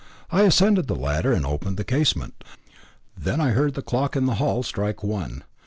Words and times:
I 0.31 0.41
ascended 0.45 0.87
the 0.87 0.95
ladder 0.95 1.31
and 1.31 1.45
opened 1.45 1.77
the 1.77 1.83
casement. 1.83 2.43
Then 3.15 3.39
I 3.39 3.49
heard 3.49 3.75
the 3.75 3.83
clock 3.83 4.15
in 4.15 4.25
the 4.25 4.33
hall 4.41 4.63
strike 4.63 5.03
one. 5.03 5.43